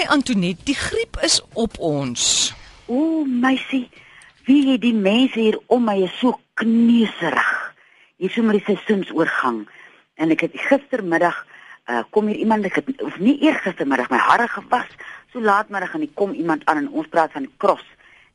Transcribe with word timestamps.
Ai 0.00 0.06
Antoinette, 0.08 0.64
die 0.64 0.74
griep 0.74 1.18
is 1.20 1.42
op 1.52 1.74
ons. 1.76 2.22
O, 2.88 3.20
meisie, 3.28 3.82
wie 4.46 4.62
het 4.70 4.80
die 4.80 4.94
mense 4.96 5.36
hier 5.36 5.58
om 5.68 5.82
my 5.84 5.98
is 6.06 6.14
so 6.16 6.38
kneuserig. 6.56 7.50
Hier 8.16 8.32
sommer 8.32 8.56
die 8.56 8.62
seisoensoorgang. 8.64 9.58
En 10.16 10.32
ek 10.32 10.46
het 10.46 10.54
gistermiddag 10.70 11.36
uh, 11.44 12.00
kom 12.16 12.30
hier 12.32 12.40
iemand 12.40 12.64
ek 12.70 12.78
het 12.80 13.04
of 13.04 13.18
nie 13.20 13.34
eers 13.44 13.60
gistermiddag 13.66 14.08
my 14.08 14.22
hare 14.24 14.46
gewas. 14.48 14.88
So 15.34 15.44
laatmiddag 15.44 15.92
en 15.98 16.06
kom 16.16 16.32
iemand 16.32 16.64
aan 16.64 16.86
en 16.86 16.88
ons 16.88 17.10
praat 17.12 17.36
van 17.36 17.50
cross. 17.60 17.84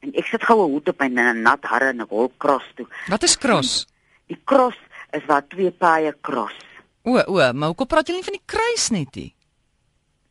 En 0.06 0.14
ek 0.14 0.30
sit 0.30 0.46
gou 0.46 0.60
'n 0.68 0.70
hoed 0.76 0.94
op 0.94 1.02
en 1.02 1.18
'n 1.18 1.42
nat 1.42 1.66
hare 1.66 1.90
en 1.96 2.06
ek 2.06 2.14
hol 2.14 2.30
cross 2.38 2.68
toe. 2.76 2.86
Wat 3.10 3.24
is 3.24 3.38
cross? 3.38 3.88
Die 4.30 4.38
cross 4.46 4.78
is 5.18 5.26
waar 5.26 5.48
twee 5.48 5.72
paaie 5.72 6.14
cross. 6.22 6.54
O, 7.02 7.18
o, 7.18 7.54
maar 7.54 7.74
hoekom 7.74 7.88
praat 7.88 8.08
jy 8.08 8.22
nie 8.22 8.30
van 8.30 8.38
die 8.38 8.46
kruis 8.46 8.90
net 8.90 9.16
nie? 9.16 9.34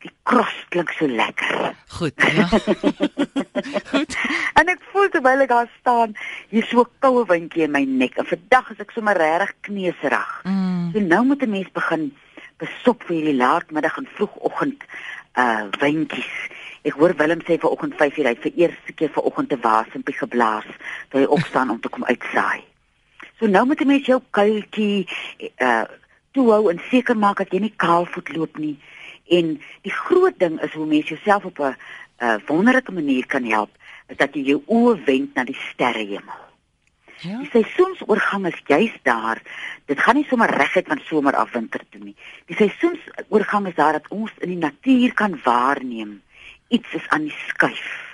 Die 0.05 0.13
cross 0.29 0.55
klink 0.69 0.91
so 0.99 1.09
lekker. 1.09 1.73
Goed, 1.97 2.27
ja. 2.37 2.47
Goed. 3.91 4.17
En 4.61 4.69
ek 4.69 4.83
voel 4.93 5.09
terwyl 5.13 5.45
ek 5.45 5.53
daar 5.53 5.71
staan, 5.81 6.13
hier 6.53 6.67
so 6.69 6.85
'n 6.85 6.91
koue 7.01 7.25
windjie 7.31 7.65
in 7.65 7.73
my 7.73 7.85
nek. 7.85 8.19
En 8.21 8.29
vandag 8.29 8.71
is 8.75 8.83
ek 8.85 8.93
sommer 8.93 9.17
regtig 9.17 9.55
kneuserig. 9.69 10.33
Mm. 10.45 10.93
So 10.93 11.01
nou 11.01 11.25
moet 11.25 11.43
'n 11.43 11.51
mens 11.51 11.73
begin 11.73 12.13
besop 12.61 13.03
vir 13.09 13.17
hierdie 13.17 13.41
laatmiddag 13.41 13.97
en 13.99 14.09
vroegoggend 14.17 14.85
uh 15.39 15.65
windjies. 15.81 16.35
Ek 16.85 16.99
hoor 17.01 17.17
Willem 17.17 17.41
sê 17.43 17.59
vanoggend 17.59 17.97
5:00 17.97 18.29
hy 18.29 18.37
vir 18.45 18.53
eerste 18.55 18.93
keer 18.93 19.11
vanoggend 19.11 19.49
te 19.49 19.59
wasempie 19.59 20.15
geblaas 20.15 20.69
toe 21.09 21.21
hy 21.21 21.27
opstaan 21.27 21.71
om 21.71 21.81
te 21.81 21.89
kom 21.89 22.05
uitsaai. 22.05 22.63
So 23.39 23.47
nou 23.47 23.67
moet 23.67 23.81
'n 23.81 23.87
mens 23.87 24.07
jou 24.07 24.21
kuiltjie 24.31 25.09
uh 25.59 25.85
toe 26.35 26.51
hou 26.51 26.71
en 26.71 26.81
seker 26.91 27.17
maak 27.17 27.39
dat 27.39 27.53
jy 27.53 27.61
nie 27.61 27.75
kaalvoet 27.77 28.37
loop 28.37 28.59
nie. 28.59 28.77
En 29.29 29.61
die 29.83 29.93
groot 29.93 30.39
ding 30.39 30.61
is 30.63 30.73
hoe 30.73 30.87
mens 30.87 31.09
jouself 31.09 31.45
op 31.45 31.59
'n 31.59 31.77
uh, 32.19 32.37
wonderlike 32.47 32.93
manier 32.93 33.27
kan 33.27 33.45
help, 33.45 33.71
is 34.07 34.17
dat 34.17 34.35
jy 34.35 34.43
jou 34.43 34.63
oë 34.67 35.05
wend 35.05 35.35
na 35.35 35.45
die 35.45 35.59
sterrehemel. 35.73 36.43
Ja. 37.25 37.39
Die 37.39 37.49
seisoensoorgang 37.51 38.47
is 38.47 38.63
juis 38.67 38.93
daar. 39.03 39.43
Dit 39.87 40.01
gaan 40.01 40.15
nie 40.15 40.27
sommer 40.29 40.51
reguit 40.51 40.87
van 40.87 41.01
somer 41.05 41.37
af 41.37 41.53
winter 41.53 41.81
toe 41.91 42.01
nie. 42.03 42.17
Die 42.47 42.57
seisoensoorgang 42.57 43.67
is 43.67 43.75
daar 43.75 43.93
dat 43.93 44.09
ons 44.09 44.33
in 44.39 44.49
die 44.49 44.61
natuur 44.61 45.15
kan 45.15 45.41
waarneem 45.45 46.23
iets 46.69 46.95
is 46.95 47.09
aan 47.09 47.29
die 47.29 47.37
skuif. 47.47 48.13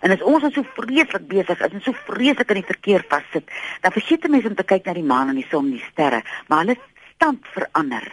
En 0.00 0.10
as 0.10 0.22
ons 0.22 0.44
so 0.54 0.62
vreeslik 0.76 1.28
besig 1.28 1.60
is 1.60 1.72
en 1.72 1.82
so 1.82 1.94
vreeslik 2.06 2.50
in 2.52 2.60
die 2.60 2.68
verkeer 2.68 3.04
vassit, 3.08 3.48
dan 3.82 3.94
vergeet 3.94 4.28
mense 4.28 4.48
om 4.48 4.58
te 4.58 4.66
kyk 4.66 4.86
na 4.86 4.94
die 4.96 5.06
maan 5.06 5.32
en 5.32 5.40
die 5.40 5.48
son 5.50 5.70
en 5.70 5.78
die 5.78 5.86
sterre, 5.86 6.22
maar 6.48 6.64
hulle 6.64 6.76
stand 7.14 7.46
verander 7.54 8.04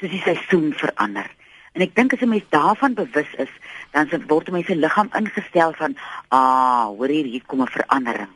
soos 0.00 0.12
die 0.12 0.22
seisoen 0.22 0.72
verander. 0.76 1.30
En 1.72 1.80
ek 1.80 1.94
dink 1.96 2.12
as 2.12 2.20
'n 2.20 2.28
mens 2.28 2.48
daarvan 2.50 2.94
bewus 2.94 3.32
is, 3.38 3.52
dan 3.92 4.08
word 4.26 4.50
mense 4.50 4.72
se 4.72 4.76
liggaam 4.76 5.08
ingestel 5.16 5.72
van, 5.72 5.96
ah, 6.28 6.86
hoor 6.86 7.08
hier, 7.08 7.24
hier 7.24 7.44
kom 7.46 7.62
'n 7.62 7.66
verandering. 7.66 8.32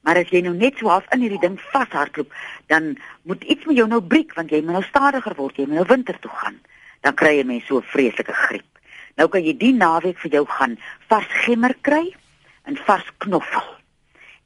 Maar 0.00 0.16
as 0.16 0.30
jy 0.30 0.40
nou 0.40 0.54
net 0.54 0.78
so 0.78 0.88
half 0.88 1.04
in 1.12 1.20
hierdie 1.20 1.42
ding 1.42 1.58
vashardloop, 1.72 2.32
dan 2.66 2.96
moet 3.22 3.42
iets 3.44 3.64
met 3.64 3.76
jou 3.76 3.86
nou 3.88 4.00
breek 4.00 4.34
want 4.34 4.50
jy 4.50 4.62
moet 4.62 4.78
nou 4.78 4.82
stadiger 4.82 5.34
word, 5.36 5.56
jy 5.56 5.66
moet 5.66 5.80
nou 5.82 5.88
winter 5.88 6.18
toe 6.22 6.30
gaan. 6.30 6.60
Dan 7.00 7.14
kry 7.14 7.36
jy 7.36 7.44
mense 7.44 7.66
so 7.66 7.78
'n 7.78 7.90
vreeslike 7.92 8.32
griep. 8.32 8.78
Nou 9.16 9.28
kan 9.28 9.44
jy 9.44 9.56
die 9.58 9.74
naweek 9.74 10.18
vir 10.18 10.30
jou 10.30 10.46
gaan 10.46 10.78
vars 11.08 11.26
gemmer 11.44 11.74
kry 11.82 12.14
en 12.64 12.76
vars 12.76 13.10
knoffel. 13.18 13.66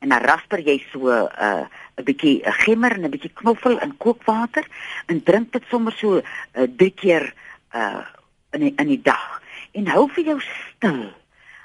En 0.00 0.08
dan 0.08 0.24
rasper 0.24 0.58
jy 0.58 0.82
so 0.92 1.10
'n 1.10 1.28
uh, 1.38 1.66
'n 1.98 2.04
bietjie 2.04 2.42
'n 2.42 2.52
gemmer 2.64 2.92
en 2.92 3.04
'n 3.04 3.10
bietjie 3.10 3.32
knoffel 3.34 3.78
in 3.78 3.96
kookwater 3.96 4.66
en 5.06 5.22
drink 5.22 5.52
dit 5.52 5.62
sommer 5.68 5.92
so 5.92 6.16
uh, 6.18 6.66
drie 6.76 6.94
keer 6.94 7.34
uh 7.74 8.04
in 8.52 8.60
die, 8.60 8.72
in 8.76 8.86
die 8.86 9.00
dag. 9.00 9.40
En 9.72 9.88
hou 9.88 10.06
vir 10.12 10.32
jou 10.32 10.38
stil. 10.44 11.02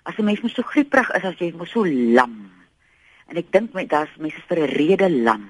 As 0.07 0.17
'n 0.17 0.25
mens 0.25 0.41
mos 0.41 0.53
so 0.55 0.63
grieperig 0.63 1.09
is 1.15 1.23
as 1.23 1.39
jy 1.39 1.51
mos 1.51 1.71
so 1.71 1.85
lam. 1.85 2.51
En 3.27 3.37
ek 3.37 3.51
dink 3.51 3.73
met 3.73 3.89
daar's 3.89 4.15
mense 4.17 4.41
vir 4.47 4.59
'n 4.59 4.71
rede 4.71 5.09
lam. 5.09 5.49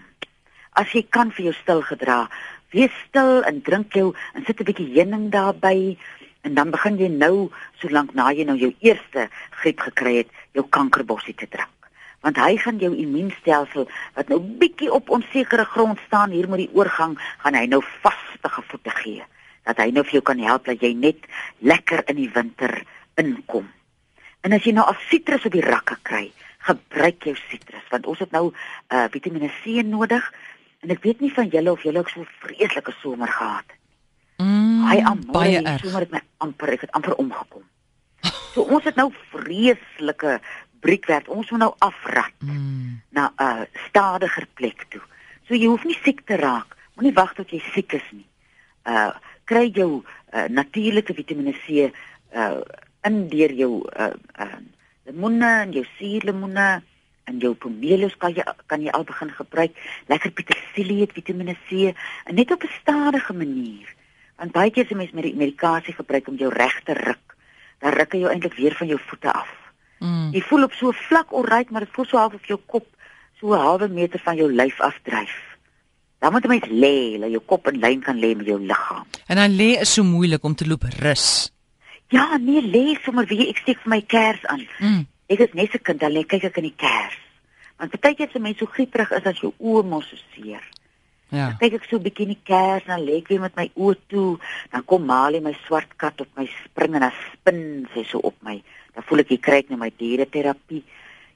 As 0.73 0.91
jy 0.91 1.05
kan 1.09 1.31
vir 1.31 1.45
jou 1.45 1.53
stil 1.53 1.81
gedra, 1.81 2.29
wees 2.71 2.91
stil 3.07 3.43
en 3.43 3.61
drink 3.61 3.93
jou 3.93 4.15
en 4.33 4.45
sit 4.45 4.59
'n 4.59 4.63
bietjie 4.63 4.93
heuning 4.93 5.29
daarby 5.29 5.97
en 6.41 6.53
dan 6.53 6.71
begin 6.71 6.97
jy 6.97 7.07
nou 7.07 7.51
solank 7.79 8.13
na 8.13 8.31
jy 8.31 8.43
nou 8.43 8.57
jou 8.57 8.73
eerste 8.79 9.29
griep 9.51 9.79
gekry 9.79 10.15
het, 10.17 10.29
jou 10.53 10.65
kankerbossie 10.69 11.35
te 11.35 11.47
drink. 11.47 11.69
Want 12.21 12.37
hy 12.37 12.57
gaan 12.57 12.79
jou 12.79 12.95
immuunstelsel 12.95 13.87
wat 14.15 14.27
nou 14.27 14.39
bietjie 14.39 14.91
op 14.91 15.09
onsekere 15.09 15.65
grond 15.65 15.99
staan 16.07 16.31
hier 16.31 16.49
met 16.49 16.57
die 16.57 16.73
oorgang, 16.73 17.17
gaan 17.37 17.53
hy 17.53 17.65
nou 17.65 17.81
vaste 18.01 18.49
voete 18.49 18.89
gee 18.89 19.23
dat 19.67 19.77
hy 19.83 19.89
nou 19.91 20.03
vir 20.07 20.13
jou 20.19 20.23
kan 20.23 20.39
help 20.39 20.65
dat 20.69 20.81
jy 20.81 20.93
net 20.95 21.27
lekker 21.59 22.03
in 22.09 22.15
die 22.15 22.29
winter 22.33 22.79
inkom. 23.19 23.67
En 24.41 24.53
as 24.55 24.63
jy 24.63 24.71
nou 24.77 24.85
al 24.87 24.95
sitrus 25.09 25.45
op 25.45 25.51
die 25.51 25.65
rakke 25.65 25.97
kry, 26.07 26.31
gebruik 26.67 27.23
jou 27.27 27.35
sitrus 27.49 27.83
want 27.91 28.05
ons 28.07 28.19
het 28.23 28.31
nou 28.31 28.51
uh 28.91 29.05
Vitamiene 29.11 29.49
C 29.63 29.83
nodig 29.83 30.23
en 30.83 30.91
ek 30.91 31.03
weet 31.03 31.21
nie 31.21 31.31
van 31.33 31.49
julle 31.51 31.71
of 31.71 31.83
julle 31.83 31.99
ook 31.99 32.09
so 32.09 32.21
'n 32.21 32.27
vreeslike 32.39 32.93
somer 33.01 33.27
gehad 33.27 33.63
het. 33.67 33.75
Mm, 34.37 34.85
Hy 34.87 35.01
amper 35.03 35.31
baie 35.31 35.61
erg. 35.63 35.81
somer 35.81 35.99
het 35.99 36.11
my 36.11 36.21
amper 36.37 36.69
ek 36.69 36.81
het 36.81 36.91
amper 36.91 37.15
omgekom. 37.15 37.63
So 38.53 38.61
ons 38.61 38.83
het 38.83 38.95
nou 38.95 39.11
vreeslike 39.31 40.39
briekwerk. 40.81 41.29
Ons 41.29 41.49
moet 41.51 41.59
nou 41.59 41.73
afrat 41.79 42.31
Mm. 42.39 43.01
na 43.09 43.31
'n 43.37 43.43
uh, 43.43 43.61
stadiger 43.87 44.47
plek 44.53 44.85
toe. 44.89 45.01
So 45.47 45.53
jy 45.55 45.65
hoef 45.67 45.83
nie 45.83 45.97
siek 46.03 46.21
te 46.25 46.35
raak. 46.35 46.75
Moenie 46.95 47.13
wag 47.13 47.33
tot 47.33 47.49
jy 47.49 47.59
siek 47.73 47.93
is 47.93 48.07
nie. 48.11 48.25
Uh 48.85 49.11
kry 49.47 49.69
jou 49.73 50.03
uh, 50.03 50.45
natuurlike 50.49 51.15
Vitamiene 51.17 51.55
C 51.63 51.87
uh 52.35 52.61
in 53.07 53.27
deur 53.31 53.53
jou 53.55 53.73
uh, 53.87 54.13
uh 54.39 54.59
lemoene 55.07 55.51
en 55.63 55.71
jou 55.71 55.85
suurlemoene 55.97 56.81
en 57.27 57.39
jou 57.39 57.53
pomelos 57.55 58.15
kan 58.19 58.33
jy 58.35 58.43
kan 58.67 58.81
jy 58.83 58.91
al 58.91 59.05
begin 59.07 59.31
gebruik. 59.31 59.75
Lekker 60.11 60.31
petersilie 60.31 61.01
het 61.01 61.15
Vitamiene 61.15 61.55
C 61.67 61.93
en 62.25 62.35
net 62.35 62.51
op 62.51 62.63
'n 62.63 62.75
stadige 62.81 63.33
manier. 63.33 63.87
Want 64.37 64.51
baie 64.51 64.71
keer 64.71 64.83
as 64.83 64.91
'n 64.91 64.97
mens 64.97 65.11
met 65.11 65.23
die 65.23 65.35
medikasie 65.35 65.93
gebruik 65.93 66.27
om 66.27 66.35
jou 66.35 66.51
reg 66.53 66.83
te 66.83 66.93
ruk, 66.93 67.35
dan 67.79 67.93
ruk 67.93 68.11
hy 68.11 68.19
jou 68.19 68.31
eintlik 68.31 68.53
weer 68.53 68.75
van 68.75 68.87
jou 68.87 68.99
voete 69.07 69.31
af. 69.31 69.49
Mm. 69.99 70.29
Jy 70.31 70.41
voel 70.41 70.63
op 70.63 70.73
so 70.73 70.87
'n 70.89 70.93
vlak 70.93 71.31
alright, 71.31 71.69
maar 71.71 71.81
dit 71.81 71.93
voel 71.93 72.05
so 72.05 72.17
half 72.17 72.33
of 72.33 72.45
jou 72.47 72.59
kop 72.65 72.87
so 73.39 73.53
'n 73.53 73.59
halwe 73.59 73.87
meter 73.87 74.19
van 74.19 74.35
jou 74.35 74.51
lyf 74.53 74.79
afdryf. 74.79 75.46
Dan 76.19 76.31
moet 76.31 76.45
'n 76.45 76.47
mens 76.47 76.67
lê, 76.69 77.19
dat 77.19 77.29
jou 77.29 77.41
kop 77.45 77.67
in 77.67 77.79
lyn 77.79 78.01
kan 78.01 78.19
lê 78.19 78.35
met 78.35 78.45
jou 78.45 78.59
liggaam. 78.59 79.05
En 79.27 79.35
dan 79.35 79.55
lê 79.55 79.79
is 79.79 79.93
so 79.93 80.03
moeilik 80.03 80.43
om 80.43 80.55
te 80.55 80.67
loop 80.67 80.83
rus. 80.83 81.51
Ja, 82.07 82.37
nee, 82.37 82.61
lê 82.61 83.01
sommer 83.03 83.25
wie 83.25 83.49
ek 83.49 83.57
steek 83.57 83.79
vir 83.83 83.89
my 83.89 84.01
kers 84.01 84.45
aan. 84.45 84.67
Mm. 84.79 85.07
Ek 85.27 85.39
is 85.39 85.53
net 85.53 85.73
'n 85.73 85.81
kind, 85.83 85.99
dan 85.99 86.11
lê 86.11 86.25
kyk 86.25 86.43
ek 86.43 86.57
in 86.57 86.63
die 86.63 86.77
kers. 86.77 87.17
Want 87.77 87.99
baie 88.01 88.15
keer 88.15 88.27
as 88.27 88.35
'n 88.35 88.41
mens 88.41 88.57
so 88.57 88.65
grieperig 88.65 89.11
is 89.11 89.25
as 89.25 89.39
jou 89.39 89.53
oë 89.59 89.83
mos 89.85 90.09
so 90.09 90.15
seer. 90.33 90.63
Ja. 91.29 91.57
Kyk 91.59 91.73
ek 91.73 91.85
so 91.89 91.97
'n 91.97 92.03
bietjie 92.03 92.25
in 92.25 92.35
die 92.35 92.43
kers 92.43 92.83
en 92.87 92.95
dan 92.95 93.05
lê 93.05 93.17
ek 93.17 93.27
weer 93.27 93.41
met 93.41 93.55
my 93.55 93.69
oë 93.75 93.95
toe, 94.07 94.39
dan 94.71 94.85
kom 94.85 95.05
Mali 95.05 95.39
my 95.39 95.55
swart 95.65 95.97
kat 95.97 96.21
op 96.21 96.29
my 96.37 96.47
spring 96.63 96.95
en 96.95 97.01
dan 97.01 97.13
spin 97.33 97.87
sy 97.93 98.03
so 98.03 98.19
op 98.19 98.35
my. 98.41 98.63
Dan 98.95 99.03
voel 99.03 99.19
ek 99.19 99.31
ek 99.31 99.41
kry 99.41 99.57
ek 99.57 99.69
nou 99.69 99.79
my 99.79 99.91
diereterapie. 99.97 100.83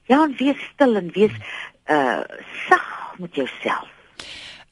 Ja, 0.08 0.24
en 0.24 0.34
wees 0.36 0.56
stil 0.74 0.96
en 0.96 1.10
wees 1.12 1.32
uh 1.88 2.24
sag 2.68 3.14
met 3.18 3.34
jouself. 3.34 3.88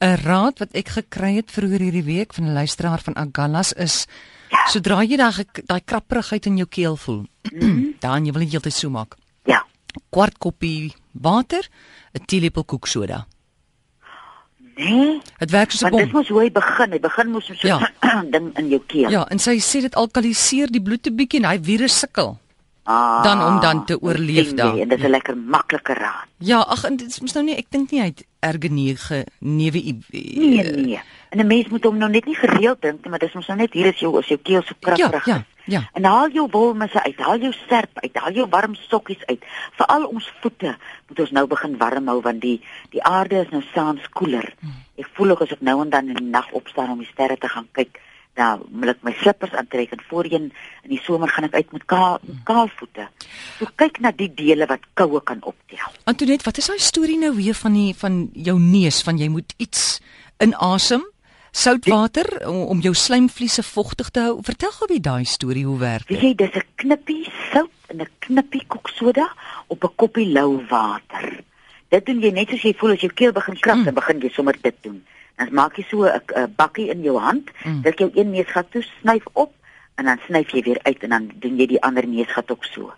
'n 0.01 0.15
Raad 0.25 0.59
wat 0.59 0.69
ek 0.73 0.87
gekry 0.89 1.35
het 1.35 1.51
vroeër 1.51 1.79
hierdie 1.79 2.03
week 2.03 2.33
van 2.33 2.45
'n 2.45 2.53
luisteraar 2.53 2.99
van 3.01 3.15
Agallas 3.15 3.73
is 3.73 4.07
Ja. 4.51 4.65
sodra 4.67 5.01
jy 5.03 5.15
daai 5.17 5.45
daai 5.65 5.81
krapperigheid 5.85 6.45
in 6.45 6.57
jou 6.57 6.67
keel 6.67 6.95
voel, 6.97 7.25
dan 8.03 8.25
jy 8.25 8.31
wil 8.31 8.41
net 8.41 8.51
heeltyd 8.51 8.73
so 8.73 8.89
maak. 8.89 9.15
Ja. 9.45 9.63
Kwart 10.09 10.37
koppie 10.37 10.93
water, 11.13 11.63
'n 12.13 12.25
teelepel 12.25 12.63
koeksoda. 12.63 13.27
Nee, 14.75 15.21
Dit 15.37 15.51
werk 15.51 15.71
soos 15.71 15.81
'n 15.81 15.89
want 15.91 15.97
dit 16.03 16.11
bom. 16.11 16.21
mos 16.21 16.29
hoe 16.29 16.39
hy 16.41 16.51
begin. 16.51 16.91
Hy 16.91 16.99
begin 16.99 17.31
mos 17.31 17.45
so 17.45 17.53
'n 17.53 17.67
Ja. 17.67 17.79
ding 18.33 18.57
in 18.57 18.69
jou 18.69 18.81
keel. 18.87 19.09
Ja, 19.11 19.27
en 19.29 19.39
sy 19.39 19.57
sê 19.59 19.81
dit 19.81 19.95
alkaliseer 19.95 20.67
die 20.71 20.81
bloed 20.81 21.05
'n 21.07 21.15
bietjie 21.15 21.39
en 21.43 21.49
hy 21.49 21.59
virus 21.63 21.99
sukkel. 21.99 22.37
Ah, 22.91 23.23
Dan 23.23 23.39
om 23.47 23.59
dan 23.59 23.85
te 23.85 23.95
oorleef 24.01 24.53
daar. 24.53 24.77
En 24.77 24.87
dit 24.87 24.99
is 24.99 25.05
'n 25.05 25.09
lekker 25.09 25.37
maklike 25.37 25.93
raad. 25.93 26.27
Ja, 26.37 26.59
ag 26.59 26.83
en 26.83 26.95
dit 26.97 27.07
is 27.07 27.19
mos 27.19 27.33
nou 27.33 27.45
nie 27.45 27.55
ek 27.55 27.65
dink 27.69 27.91
nie 27.91 27.99
hy 28.01 28.07
het 28.07 28.25
erge 28.39 28.69
newe 28.69 29.25
newe 29.39 29.81
Nee, 30.09 30.63
nee. 30.63 31.01
En 31.29 31.39
'n 31.39 31.47
mens 31.47 31.67
moet 31.67 31.83
hom 31.83 31.97
nou 31.97 32.11
net 32.11 32.25
nie 32.25 32.35
gereeld 32.35 32.81
drink 32.81 33.03
nie, 33.03 33.09
maar 33.09 33.19
dis 33.19 33.33
mos 33.33 33.47
nou 33.47 33.59
net 33.59 33.73
hier 33.73 33.85
is 33.85 33.99
jou 33.99 34.17
as 34.17 34.27
jou 34.27 34.39
keel 34.43 34.61
so 34.61 34.73
krapperig 34.79 35.25
Ja, 35.25 35.33
ja, 35.33 35.43
ja. 35.65 35.89
En 35.93 36.03
haal 36.03 36.29
jou 36.29 36.47
wolmisse 36.51 37.03
uit, 37.03 37.19
haal 37.19 37.39
jou 37.39 37.53
serp 37.69 37.89
uit, 37.93 38.11
haal 38.13 38.31
jou 38.33 38.47
warm 38.49 38.75
sokkies 38.75 39.25
uit. 39.25 39.43
Veral 39.71 40.05
ons 40.05 40.31
voete 40.41 40.77
moet 41.07 41.19
ons 41.19 41.31
nou 41.31 41.47
begin 41.47 41.77
warm 41.77 42.07
hou 42.07 42.21
want 42.21 42.41
die 42.41 42.61
die 42.89 43.03
aarde 43.03 43.35
is 43.35 43.49
nou 43.49 43.63
saans 43.73 44.09
koeler. 44.09 44.53
Hmm. 44.59 44.73
Ek 44.95 45.07
voel 45.13 45.29
ook 45.29 45.41
as 45.41 45.51
ek 45.51 45.61
nou 45.61 45.81
en 45.81 45.89
dan 45.89 46.07
in 46.07 46.15
die 46.15 46.29
nag 46.29 46.51
opstaan 46.51 46.89
om 46.89 46.97
die 46.97 47.09
sterre 47.13 47.37
te 47.37 47.47
gaan 47.47 47.67
kyk, 47.71 47.99
dan 48.41 48.63
moet 48.71 48.89
ek 48.95 49.03
my 49.05 49.13
slippers 49.21 49.53
aantrek 49.59 49.91
en 49.95 50.01
voorheen 50.09 50.49
in 50.83 50.89
die 50.95 51.01
somer 51.05 51.29
gaan 51.29 51.45
ek 51.49 51.53
uit 51.59 51.71
met 51.77 51.85
kaal, 51.85 52.17
met 52.25 52.41
kaal 52.49 52.67
voete. 52.79 53.07
So 53.59 53.69
kyk 53.77 53.99
na 54.01 54.11
die 54.11 54.31
dele 54.33 54.65
wat 54.71 54.79
koue 54.97 55.21
kan 55.21 55.43
optel. 55.43 55.93
Antoinette, 56.09 56.45
wat 56.49 56.57
is 56.57 56.67
daai 56.71 56.79
storie 56.79 57.17
nou 57.21 57.33
weer 57.37 57.53
van 57.63 57.73
die 57.73 57.93
van 58.03 58.29
jou 58.33 58.57
neus 58.59 59.01
van 59.05 59.17
jy 59.21 59.29
moet 59.29 59.53
iets 59.57 59.99
inasem 60.41 61.05
Soutwater 61.51 62.47
om, 62.47 62.61
om 62.71 62.79
jou 62.79 62.93
slijmvliese 62.95 63.63
vogtig 63.67 64.09
te 64.15 64.21
hou. 64.23 64.37
Vertel 64.47 64.71
gou 64.71 64.87
weer 64.87 65.01
daai 65.03 65.25
storie 65.27 65.65
hoe 65.67 65.77
werk 65.81 66.07
Weet 66.07 66.21
dit? 66.21 66.29
jy, 66.29 66.35
dis 66.47 66.55
'n 66.55 66.67
knippie 66.79 67.25
sout 67.51 67.69
en 67.91 67.99
'n 68.01 68.07
knippie 68.23 68.63
kooksoda 68.67 69.27
op 69.67 69.83
'n 69.83 69.95
koppie 69.95 70.31
lou 70.31 70.63
water. 70.69 71.43
Dit 71.89 72.05
doen 72.05 72.21
jy 72.21 72.31
net 72.31 72.49
soos 72.49 72.61
jy 72.63 72.73
voel 72.79 72.91
as 72.93 73.01
jou 73.01 73.11
keel 73.13 73.31
begin 73.33 73.59
krap, 73.59 73.77
Mm. 73.77 73.83
dan 73.83 73.93
begin 73.93 74.19
jy 74.21 74.29
sommer 74.29 74.55
dit 74.61 74.75
doen. 74.81 75.03
Dan 75.41 75.53
maak 75.57 75.77
jy 75.79 75.83
so 75.89 76.03
'n 76.05 76.21
'n 76.37 76.53
bakkie 76.55 76.89
in 76.93 77.01
jou 77.01 77.17
hand, 77.17 77.49
Mm. 77.65 77.81
druk 77.81 77.97
jou 77.99 78.11
een 78.13 78.31
neusgat 78.31 78.71
toe, 78.71 78.83
snyf 79.01 79.25
op 79.33 79.53
en 79.97 80.05
dan 80.05 80.19
snyf 80.27 80.51
jy 80.51 80.61
weer 80.61 80.79
uit 80.83 81.03
en 81.03 81.09
dan 81.09 81.31
doen 81.33 81.57
jy 81.57 81.65
die 81.67 81.81
ander 81.81 82.05
neusgat 82.07 82.51
ook 82.51 82.63
so. 82.65 82.93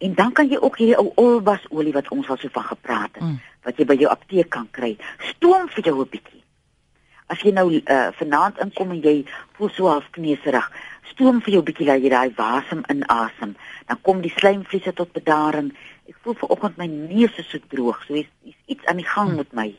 En 0.00 0.14
dan 0.14 0.32
kan 0.32 0.48
jy 0.48 0.56
ook 0.56 0.76
hierdie 0.78 0.96
ou 0.96 1.12
olbasolie 1.14 1.92
wat 1.92 2.08
ons 2.08 2.28
al 2.28 2.36
so 2.36 2.48
van 2.52 2.62
gepraat 2.64 3.10
het, 3.14 3.22
Mm. 3.22 3.40
wat 3.62 3.76
jy 3.76 3.84
by 3.84 3.94
jou 3.94 4.10
apteek 4.10 4.48
kan 4.50 4.68
kry, 4.70 4.96
stoom 5.18 5.68
vir 5.68 5.84
jou 5.84 6.00
'n 6.00 6.08
bietjie. 6.10 6.42
As 7.28 7.38
jy 7.40 7.50
nou 7.52 7.70
uh, 7.86 8.08
vanaand 8.12 8.58
inkom 8.58 8.90
en 8.90 9.00
jy 9.00 9.24
voel 9.56 9.68
so 9.68 9.86
half 9.88 10.10
kneserig, 10.10 10.70
stoom 11.12 11.40
vir 11.42 11.52
jou 11.54 11.62
bietjie 11.62 11.86
dat 11.86 12.02
jy 12.02 12.08
daai 12.08 12.32
wasem 12.36 12.82
inasem, 12.88 13.54
dan 13.86 13.98
kom 14.02 14.20
die 14.20 14.32
slijmvliese 14.36 14.92
tot 14.92 15.12
bedaring. 15.12 15.72
Ek 16.08 16.16
voel 16.22 16.34
vanoggend 16.34 16.76
my 16.76 16.86
neus 16.86 17.38
is 17.38 17.48
so 17.50 17.58
droog, 17.68 18.02
so 18.06 18.14
is, 18.14 18.26
is 18.44 18.54
iets 18.66 18.84
aan 18.86 18.96
die 18.96 19.06
gang 19.06 19.28
Hmm. 19.28 19.36
met 19.36 19.52
my. 19.52 19.74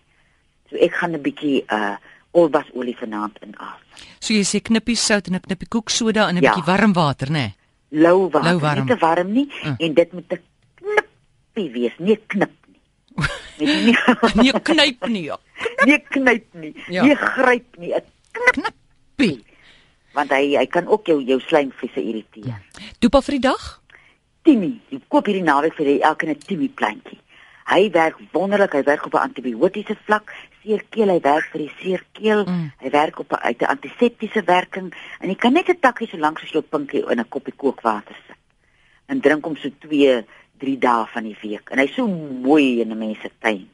So 0.74 0.80
ek 0.82 0.94
gaan 0.98 1.14
'n 1.14 1.22
bietjie 1.22 1.64
uh 1.70 1.96
olbasolie 2.34 2.96
vanaand 2.98 3.38
inasem. 3.46 3.86
So 4.20 4.34
jy 4.34 4.42
sê 4.42 4.60
knippie 4.62 4.96
sout 4.98 5.28
en 5.28 5.36
'n 5.36 5.40
knippie 5.46 5.68
koeksoda 5.70 6.30
in 6.30 6.38
'n 6.38 6.42
Ja. 6.42 6.54
bietjie 6.54 6.66
warm 6.66 6.94
water, 6.94 7.30
né? 7.30 7.54
Nee? 7.92 8.02
Lou 8.02 8.30
water, 8.32 8.52
Lou 8.52 8.60
warm. 8.60 8.86
nie 8.86 8.96
te 8.96 8.98
warm 9.06 9.32
nie 9.32 9.48
Mm. 9.64 9.76
en 9.80 9.94
dit 9.94 10.14
moet 10.14 10.32
'n 10.34 10.40
knippie 10.76 11.72
wees, 11.74 11.94
nie 12.00 12.18
knip 12.28 12.52
nie. 12.68 12.82
Met 13.60 13.68
nie 13.86 13.96
Nee, 14.44 14.52
knyp 14.62 15.08
nie. 15.08 15.24
ja. 15.24 15.38
nie 15.86 16.00
knyp 16.10 16.54
nie, 16.54 16.74
Ja. 16.90 17.04
nie 17.04 17.16
gryp 17.16 17.78
nie, 17.78 17.94
'n 17.94 18.02
Knippie. 18.34 19.44
want 20.14 20.32
hy 20.32 20.56
hy 20.58 20.66
kan 20.66 20.88
ook 20.88 21.06
jou 21.06 21.22
jou 21.24 21.40
slijmvliese 21.40 22.02
irriteer. 22.02 22.62
Dopa 23.00 23.22
vir 23.22 23.32
die 23.40 23.40
dag? 23.50 23.82
Timmy, 24.44 24.82
jy 24.90 25.00
koop 25.08 25.26
hierdie 25.28 25.44
naweek 25.44 25.74
vir 25.76 26.02
elke 26.02 26.26
'n 26.28 26.36
Timmy 26.48 26.68
plantjie. 26.70 27.20
Hy 27.66 27.90
werk 27.92 28.18
wonderlik, 28.34 28.74
hy 28.74 28.84
werk 28.84 29.06
op 29.06 29.14
'n 29.14 29.30
antibiotiese 29.30 29.96
vlak, 30.06 30.34
seerkeel, 30.64 31.10
hy 31.10 31.20
werk 31.22 31.50
vir 31.52 31.60
die 31.62 31.72
seerkeel, 31.82 32.46
Mm. 32.46 32.72
hy 32.80 32.90
werk 32.90 33.20
op 33.20 33.32
'n 33.32 33.36
uit 33.44 33.62
'n 33.62 33.66
antiseptiese 33.66 34.44
werking 34.46 34.94
en 35.20 35.30
jy 35.30 35.36
kan 35.36 35.54
net 35.54 35.70
'n 35.70 35.80
takkie 35.80 36.08
so 36.08 36.18
lank 36.18 36.40
soos 36.40 36.52
jou 36.52 36.62
pinkie 36.64 37.04
in 37.10 37.20
'n 37.20 37.30
koppie 37.30 37.54
kookwater 37.56 38.16
sit. 38.28 38.36
En 39.08 39.20
drink 39.22 39.44
hom 39.46 39.56
so 39.56 39.70
2, 39.80 40.26
3 40.60 40.78
dae 40.80 41.06
van 41.14 41.24
die 41.24 41.38
week. 41.42 41.70
En 41.70 41.78
hy's 41.80 41.94
so 41.96 42.08
mooi 42.08 42.80
in 42.82 42.92
'n 42.92 42.98
mens 42.98 43.20
se 43.22 43.30
tuin. 43.40 43.70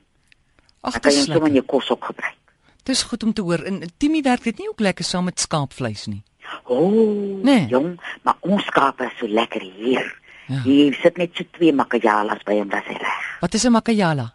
Ag, 0.82 1.00
Dan 1.00 1.12
jy 1.12 1.18
dis 1.18 1.28
in 1.28 1.34
lekker. 1.34 1.52
jou 1.52 1.66
kos 1.66 1.90
ook 1.92 2.06
gebruik. 2.06 2.36
Dis 2.84 3.04
goed 3.04 3.24
om 3.24 3.34
te 3.34 3.42
hoor. 3.42 3.60
En 3.64 3.84
Timmy 3.98 4.22
werk 4.22 4.44
dit 4.44 4.58
nie 4.58 4.70
ook 4.70 4.80
lekker 4.80 5.06
saam 5.06 5.24
met 5.26 5.40
skaapvleis 5.40 6.06
nie. 6.08 6.24
O, 6.64 6.76
oh, 6.76 7.44
Nee. 7.44 7.68
jong, 7.68 8.00
maar 8.24 8.36
ons 8.40 8.66
skape 8.66 9.04
is 9.06 9.18
so 9.20 9.28
lekker 9.28 9.62
hier. 9.62 10.18
Ja. 10.48 10.62
Jy 10.66 10.92
sit 11.02 11.18
net 11.18 11.30
so 11.36 11.44
twee 11.52 11.74
makajalas 11.74 12.44
by 12.44 12.54
hom, 12.58 12.70
dis 12.70 12.86
reg. 12.88 13.38
Wat 13.42 13.54
is 13.54 13.64
'n 13.66 13.72
makayala? 13.72 14.34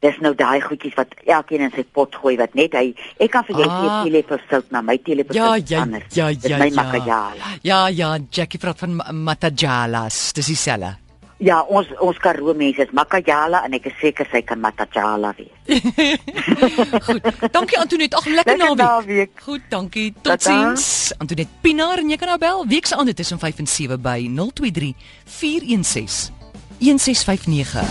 Dis 0.00 0.14
nou 0.22 0.30
daai 0.38 0.60
goedjies 0.62 0.94
wat 0.94 1.08
elkeen 1.26 1.60
in 1.66 1.72
sy 1.74 1.82
pot 1.82 2.14
gooi 2.14 2.36
wat 2.38 2.54
net 2.54 2.72
hy 2.78 2.94
ek 3.18 3.30
kan 3.34 3.42
vir 3.48 3.56
jou 3.56 3.66
Ah. 3.68 3.80
gee 3.82 4.10
teelepel 4.10 4.38
sout 4.50 4.70
na 4.70 4.80
my 4.80 4.96
teelepel 4.98 5.34
Ja, 5.34 5.48
sout 5.56 5.68
ja, 5.70 5.80
anders. 5.82 6.14
ja, 6.14 6.28
ja, 6.28 6.58
my 6.58 6.68
ja. 6.70 6.74
makajala. 6.82 7.44
Ja, 7.62 7.86
ja, 7.88 8.18
Jackie 8.30 8.58
praat 8.62 8.78
van 8.78 8.94
ma- 8.96 9.10
matajalas. 9.12 10.32
Dis 10.32 10.46
dieselfde. 10.46 10.96
Ja, 11.40 11.60
ons 11.62 11.86
ons 12.00 12.18
Karoo 12.18 12.54
mense 12.54 12.82
is 12.82 12.90
makajala 12.92 13.64
en 13.64 13.74
ek 13.74 13.86
is 13.86 13.92
seker 14.00 14.26
sy 14.30 14.40
kan 14.42 14.58
matajala 14.60 15.34
wees. 15.38 15.50
Goed. 17.06 17.22
Dankie 17.52 17.78
Antoinette. 17.78 18.16
Ag, 18.16 18.24
lekker 18.26 18.56
Lekker 18.56 18.76
naweek. 18.76 19.06
naweek. 19.06 19.30
Goed, 19.44 19.62
dankie. 19.70 20.12
Totsiens. 20.22 21.12
Antoinette 21.18 21.50
Pinaar 21.62 21.98
en 22.02 22.10
jy 22.10 22.16
kan 22.16 22.28
nou 22.28 22.38
bel 22.38 22.66
week 22.66 22.86
se 22.86 22.96
aande 22.96 23.14
tussen 23.14 23.38
5 23.38 23.58
en 23.58 23.66
7 23.66 23.98
by 24.02 24.26
023 24.34 24.94
416 25.26 26.32
1659. 26.78 27.86